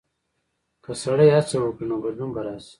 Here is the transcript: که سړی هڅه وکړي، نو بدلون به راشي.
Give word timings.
که 0.83 0.91
سړی 1.03 1.29
هڅه 1.35 1.57
وکړي، 1.61 1.85
نو 1.89 1.95
بدلون 2.03 2.29
به 2.35 2.41
راشي. 2.45 2.69